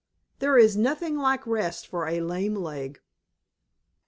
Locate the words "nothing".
0.75-1.15